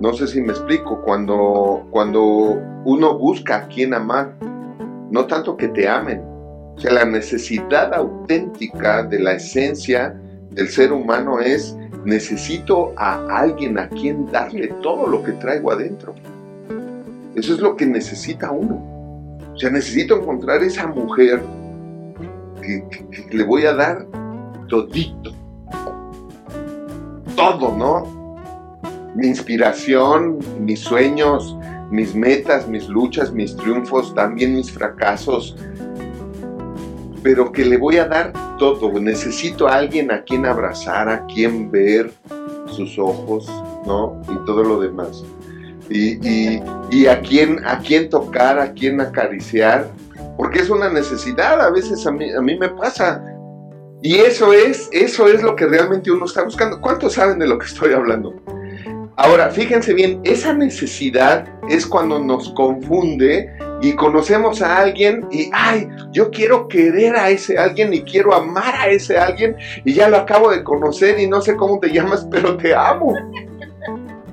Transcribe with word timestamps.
No 0.00 0.12
sé 0.12 0.28
si 0.28 0.40
me 0.40 0.52
explico, 0.52 1.02
cuando, 1.02 1.86
cuando 1.90 2.22
uno 2.84 3.18
busca 3.18 3.56
a 3.56 3.68
quien 3.68 3.94
amar, 3.94 4.34
no 5.10 5.26
tanto 5.26 5.56
que 5.56 5.68
te 5.68 5.88
amen, 5.88 6.22
o 6.76 6.80
sea, 6.80 6.92
la 6.92 7.04
necesidad 7.04 7.92
auténtica 7.92 9.02
de 9.02 9.18
la 9.18 9.32
esencia 9.32 10.14
del 10.50 10.68
ser 10.68 10.92
humano 10.92 11.40
es 11.40 11.76
necesito 12.04 12.92
a 12.96 13.26
alguien 13.36 13.78
a 13.78 13.88
quien 13.88 14.26
darle 14.26 14.68
todo 14.82 15.08
lo 15.08 15.22
que 15.24 15.32
traigo 15.32 15.72
adentro. 15.72 16.14
Eso 17.34 17.54
es 17.54 17.60
lo 17.60 17.76
que 17.76 17.86
necesita 17.86 18.52
uno. 18.52 18.76
O 19.52 19.58
sea, 19.58 19.70
necesito 19.70 20.16
encontrar 20.16 20.62
esa 20.62 20.86
mujer 20.86 21.42
que, 22.62 22.84
le 23.30 23.44
voy 23.44 23.66
a 23.66 23.74
dar 23.74 24.06
todito. 24.68 25.32
Todo, 27.34 27.76
¿no? 27.76 28.17
Mi 29.18 29.26
inspiración, 29.26 30.38
mis 30.60 30.78
sueños, 30.78 31.56
mis 31.90 32.14
metas, 32.14 32.68
mis 32.68 32.88
luchas, 32.88 33.32
mis 33.32 33.56
triunfos, 33.56 34.14
también 34.14 34.54
mis 34.54 34.70
fracasos, 34.70 35.56
pero 37.24 37.50
que 37.50 37.64
le 37.64 37.76
voy 37.76 37.96
a 37.96 38.04
dar 38.06 38.32
todo. 38.58 38.92
Necesito 39.00 39.66
a 39.66 39.74
alguien 39.74 40.12
a 40.12 40.22
quien 40.22 40.46
abrazar, 40.46 41.08
a 41.08 41.26
quien 41.26 41.68
ver 41.68 42.12
sus 42.66 42.96
ojos, 42.96 43.50
¿no? 43.84 44.22
Y 44.30 44.46
todo 44.46 44.62
lo 44.62 44.78
demás. 44.78 45.24
Y, 45.90 46.60
a, 47.08 47.20
quien, 47.20 47.66
a 47.66 47.80
quien 47.80 48.10
tocar, 48.10 48.60
a 48.60 48.72
quien 48.72 49.00
acariciar, 49.00 49.90
porque 50.36 50.60
es 50.60 50.70
una 50.70 50.90
necesidad, 50.90 51.60
a 51.60 51.70
veces 51.70 52.06
a 52.06 52.12
mí, 52.12 52.30
a 52.30 52.40
mí 52.40 52.56
me 52.56 52.68
pasa. 52.68 53.24
Y 54.00 54.18
eso 54.18 54.52
es, 54.52 54.88
eso 54.92 55.26
es 55.26 55.42
lo 55.42 55.56
que 55.56 55.66
realmente 55.66 56.12
uno 56.12 56.26
está 56.26 56.44
buscando. 56.44 56.80
¿Cuántos 56.80 57.14
saben 57.14 57.40
de 57.40 57.48
lo 57.48 57.58
que 57.58 57.66
estoy 57.66 57.94
hablando? 57.94 58.32
Ahora, 59.20 59.50
fíjense 59.50 59.94
bien, 59.94 60.20
esa 60.22 60.52
necesidad 60.52 61.44
es 61.68 61.84
cuando 61.84 62.20
nos 62.20 62.50
confunde 62.50 63.52
y 63.82 63.92
conocemos 63.94 64.62
a 64.62 64.78
alguien 64.78 65.26
y, 65.32 65.50
ay, 65.52 65.88
yo 66.12 66.30
quiero 66.30 66.68
querer 66.68 67.16
a 67.16 67.28
ese 67.28 67.58
alguien 67.58 67.92
y 67.92 68.02
quiero 68.02 68.32
amar 68.32 68.76
a 68.76 68.86
ese 68.86 69.18
alguien 69.18 69.56
y 69.84 69.92
ya 69.92 70.08
lo 70.08 70.18
acabo 70.18 70.52
de 70.52 70.62
conocer 70.62 71.18
y 71.18 71.26
no 71.26 71.40
sé 71.40 71.56
cómo 71.56 71.80
te 71.80 71.92
llamas, 71.92 72.28
pero 72.30 72.56
te 72.56 72.72
amo. 72.72 73.12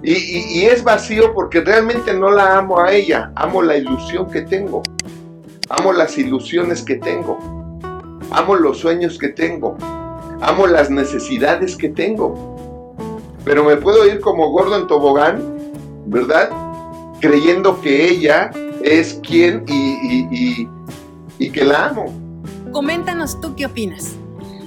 Y, 0.04 0.14
y, 0.60 0.66
es 0.66 0.84
vacío 0.84 1.34
porque 1.34 1.62
realmente 1.62 2.14
no 2.14 2.30
la 2.30 2.60
amo 2.60 2.80
a 2.80 2.94
ella, 2.94 3.32
amo 3.34 3.64
la 3.64 3.78
ilusión 3.78 4.30
que 4.30 4.44
tengo, 4.44 4.84
amo 5.70 5.94
las 5.94 6.16
ilusiones 6.20 6.84
que 6.84 6.98
tengo, 6.98 7.40
amo 8.30 8.54
los 8.54 8.78
sueños 8.78 9.18
que 9.18 9.30
tengo, 9.30 9.76
amo 10.42 10.68
las 10.68 10.92
necesidades 10.92 11.76
que 11.76 11.90
tengo 11.90 12.56
pero 13.46 13.64
me 13.64 13.78
puedo 13.78 14.06
ir 14.06 14.20
como 14.20 14.50
gordo 14.52 14.76
en 14.78 14.88
tobogán, 14.88 15.42
¿verdad? 16.08 16.50
Creyendo 17.22 17.80
que 17.80 18.10
ella 18.10 18.52
es 18.84 19.20
quien 19.24 19.64
y, 19.68 20.68
y 21.40 21.50
que 21.52 21.64
la 21.64 21.88
amo. 21.88 22.14
Coméntanos 22.72 23.40
tú 23.40 23.56
qué 23.56 23.68
opinas. 23.68 24.16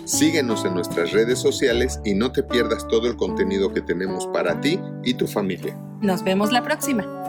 Síguenos 0.05 0.65
en 0.65 0.73
nuestras 0.73 1.13
redes 1.13 1.39
sociales 1.39 2.01
y 2.03 2.15
no 2.15 2.33
te 2.33 2.43
pierdas 2.43 2.89
todo 2.89 3.07
el 3.09 3.17
contenido 3.17 3.75
que 3.75 3.83
tenemos 3.83 4.27
para 4.29 4.59
ti 4.59 4.81
y 5.05 5.13
tu 5.13 5.27
familia. 5.27 5.79
Nos 6.01 6.25
vemos 6.25 6.51
la 6.51 6.63
próxima. 6.63 7.28